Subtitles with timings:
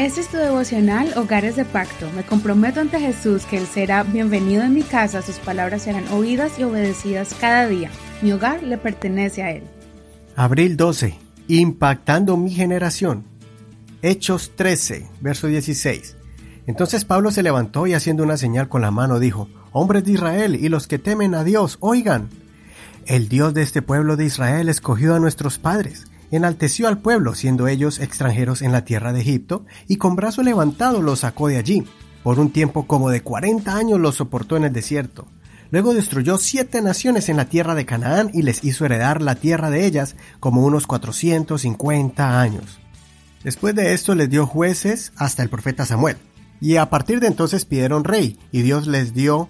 [0.00, 2.10] Este es tu devocional Hogares de Pacto.
[2.16, 6.58] Me comprometo ante Jesús que Él será bienvenido en mi casa, sus palabras serán oídas
[6.58, 7.90] y obedecidas cada día.
[8.22, 9.62] Mi hogar le pertenece a Él.
[10.36, 11.18] Abril 12.
[11.48, 13.24] Impactando mi generación.
[14.00, 16.16] Hechos 13, verso 16.
[16.66, 20.54] Entonces Pablo se levantó y haciendo una señal con la mano dijo, Hombres de Israel
[20.54, 22.30] y los que temen a Dios, oigan.
[23.04, 27.68] El Dios de este pueblo de Israel escogió a nuestros padres, enalteció al pueblo, siendo
[27.68, 31.84] ellos extranjeros en la tierra de Egipto, y con brazo levantado los sacó de allí.
[32.22, 35.26] Por un tiempo como de cuarenta años los soportó en el desierto.
[35.70, 39.70] Luego destruyó siete naciones en la tierra de Canaán y les hizo heredar la tierra
[39.70, 42.80] de ellas como unos cuatrocientos cincuenta años.
[43.44, 46.16] Después de esto les dio jueces hasta el profeta Samuel.
[46.60, 49.48] Y a partir de entonces pidieron rey, y Dios les dio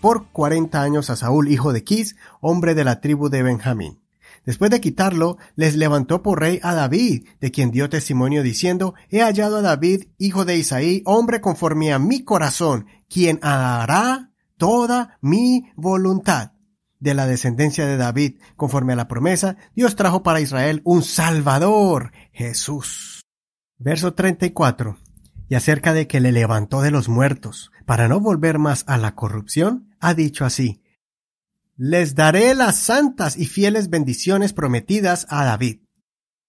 [0.00, 3.98] por cuarenta años a Saúl, hijo de Quis, hombre de la tribu de Benjamín.
[4.44, 9.20] Después de quitarlo, les levantó por rey a David, de quien dio testimonio diciendo, He
[9.20, 15.70] hallado a David, hijo de Isaí, hombre conforme a mi corazón, quien hará toda mi
[15.76, 16.52] voluntad.
[16.98, 22.12] De la descendencia de David, conforme a la promesa, Dios trajo para Israel un Salvador,
[22.32, 23.22] Jesús.
[23.78, 24.96] Verso 34.
[25.48, 29.14] Y acerca de que le levantó de los muertos, para no volver más a la
[29.14, 30.82] corrupción, ha dicho así,
[31.78, 35.80] Les daré las santas y fieles bendiciones prometidas a David.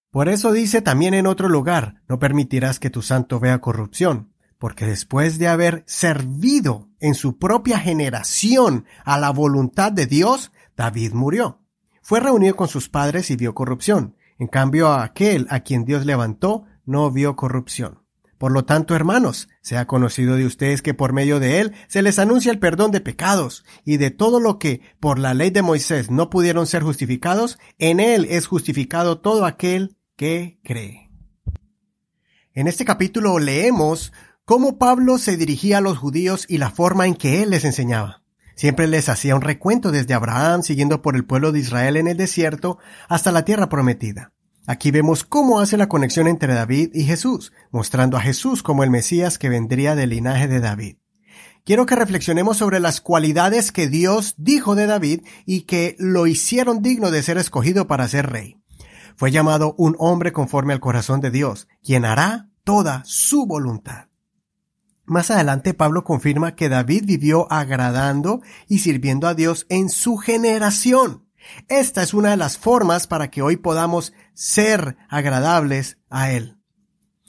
[0.09, 4.85] Por eso dice también en otro lugar, no permitirás que tu santo vea corrupción, porque
[4.85, 11.61] después de haber servido en su propia generación a la voluntad de Dios, David murió.
[12.01, 14.15] Fue reunido con sus padres y vio corrupción.
[14.39, 18.06] En cambio, aquel a quien Dios levantó no vio corrupción.
[18.37, 22.19] Por lo tanto, hermanos, sea conocido de ustedes que por medio de él se les
[22.19, 26.11] anuncia el perdón de pecados, y de todo lo que por la ley de Moisés
[26.11, 31.09] no pudieron ser justificados, en él es justificado todo aquel que cree.
[32.53, 34.13] En este capítulo leemos
[34.45, 38.23] cómo Pablo se dirigía a los judíos y la forma en que él les enseñaba.
[38.55, 42.17] Siempre les hacía un recuento desde Abraham, siguiendo por el pueblo de Israel en el
[42.17, 44.33] desierto, hasta la tierra prometida.
[44.69, 48.89] Aquí vemos cómo hace la conexión entre David y Jesús, mostrando a Jesús como el
[48.89, 50.97] Mesías que vendría del linaje de David.
[51.63, 56.81] Quiero que reflexionemos sobre las cualidades que Dios dijo de David y que lo hicieron
[56.81, 58.61] digno de ser escogido para ser rey.
[59.15, 64.09] Fue llamado un hombre conforme al corazón de Dios, quien hará toda su voluntad.
[65.05, 71.26] Más adelante Pablo confirma que David vivió agradando y sirviendo a Dios en su generación.
[71.67, 76.57] Esta es una de las formas para que hoy podamos ser agradables a Él.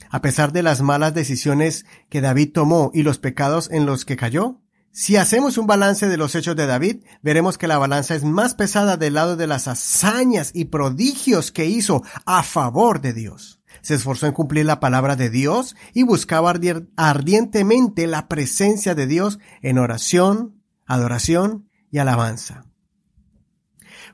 [0.09, 4.15] A pesar de las malas decisiones que David tomó y los pecados en los que
[4.15, 8.23] cayó, si hacemos un balance de los hechos de David, veremos que la balanza es
[8.23, 13.61] más pesada del lado de las hazañas y prodigios que hizo a favor de Dios.
[13.81, 16.53] Se esforzó en cumplir la palabra de Dios y buscaba
[16.97, 22.68] ardientemente la presencia de Dios en oración, adoración y alabanza.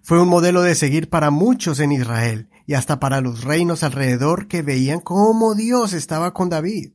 [0.06, 4.48] Fue un modelo de seguir para muchos en Israel y hasta para los reinos alrededor
[4.48, 6.92] que veían cómo Dios estaba con David.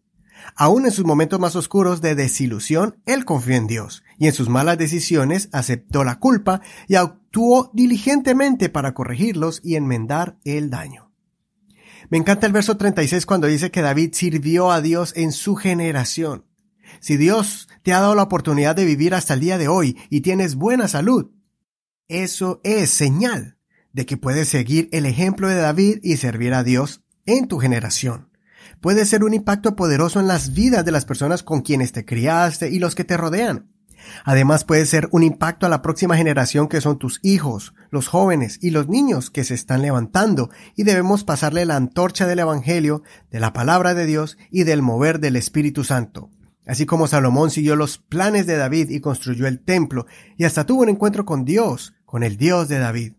[0.54, 4.48] Aún en sus momentos más oscuros de desilusión, él confió en Dios y en sus
[4.48, 11.10] malas decisiones aceptó la culpa y actuó diligentemente para corregirlos y enmendar el daño.
[12.10, 16.44] Me encanta el verso 36 cuando dice que David sirvió a Dios en su generación.
[17.00, 20.20] Si Dios te ha dado la oportunidad de vivir hasta el día de hoy y
[20.20, 21.32] tienes buena salud,
[22.10, 23.56] eso es señal
[23.92, 28.30] de que puedes seguir el ejemplo de David y servir a Dios en tu generación.
[28.80, 32.70] Puede ser un impacto poderoso en las vidas de las personas con quienes te criaste
[32.70, 33.70] y los que te rodean.
[34.24, 38.58] Además puede ser un impacto a la próxima generación que son tus hijos, los jóvenes
[38.62, 43.40] y los niños que se están levantando y debemos pasarle la antorcha del Evangelio, de
[43.40, 46.30] la palabra de Dios y del mover del Espíritu Santo.
[46.66, 50.06] Así como Salomón siguió los planes de David y construyó el templo
[50.36, 53.12] y hasta tuvo un encuentro con Dios, con el Dios de David.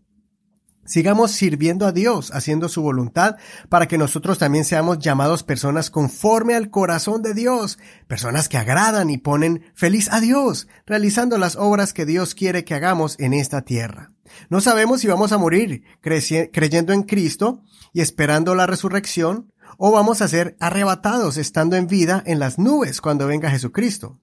[0.84, 3.36] Sigamos sirviendo a Dios, haciendo su voluntad,
[3.70, 9.08] para que nosotros también seamos llamados personas conforme al corazón de Dios, personas que agradan
[9.08, 13.62] y ponen feliz a Dios, realizando las obras que Dios quiere que hagamos en esta
[13.62, 14.10] tierra.
[14.50, 17.62] No sabemos si vamos a morir creyendo en Cristo
[17.94, 23.00] y esperando la resurrección, o vamos a ser arrebatados estando en vida en las nubes
[23.00, 24.20] cuando venga Jesucristo.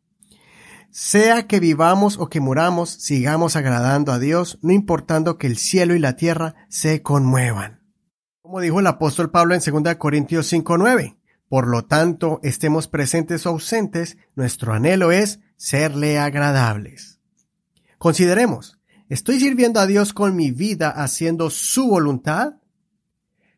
[0.92, 5.94] Sea que vivamos o que muramos, sigamos agradando a Dios, no importando que el cielo
[5.94, 7.82] y la tierra se conmuevan.
[8.42, 11.18] Como dijo el apóstol Pablo en 2 Corintios 5:9.
[11.48, 17.20] Por lo tanto, estemos presentes o ausentes, nuestro anhelo es serle agradables.
[18.00, 22.54] Consideremos, ¿estoy sirviendo a Dios con mi vida haciendo su voluntad?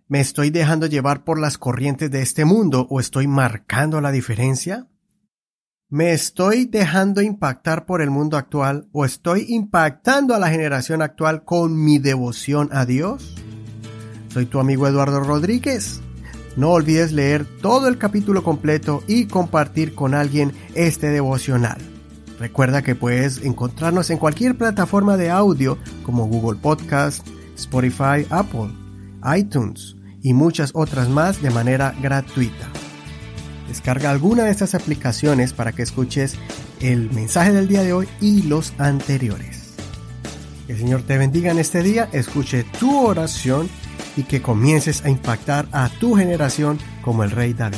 [0.07, 4.87] ¿Me estoy dejando llevar por las corrientes de este mundo o estoy marcando la diferencia?
[5.91, 11.43] ¿Me estoy dejando impactar por el mundo actual o estoy impactando a la generación actual
[11.43, 13.35] con mi devoción a Dios?
[14.29, 15.99] Soy tu amigo Eduardo Rodríguez.
[16.55, 21.79] No olvides leer todo el capítulo completo y compartir con alguien este devocional.
[22.39, 27.27] Recuerda que puedes encontrarnos en cualquier plataforma de audio como Google Podcast,
[27.57, 28.71] Spotify, Apple,
[29.35, 32.80] iTunes y muchas otras más de manera gratuita.
[33.71, 36.35] Descarga alguna de estas aplicaciones para que escuches
[36.81, 39.75] el mensaje del día de hoy y los anteriores.
[40.67, 43.69] Que el Señor te bendiga en este día, escuche tu oración
[44.17, 47.77] y que comiences a impactar a tu generación como el Rey David.